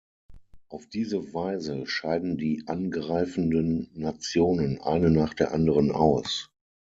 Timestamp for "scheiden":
1.85-2.35